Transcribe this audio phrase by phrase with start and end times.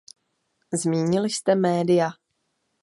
[0.73, 2.09] Zmínil jste média.